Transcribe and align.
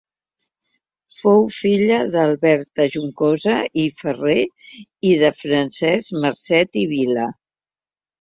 Fou 1.23 1.43
filla 1.55 1.99
d'Alberta 2.15 2.87
Juncosa 2.95 3.57
i 3.81 3.83
Ferrer 3.97 4.39
i 5.11 5.11
de 5.25 5.29
Francesc 5.43 6.17
Marcet 6.25 6.81
i 6.85 6.87
Vila. 6.95 7.29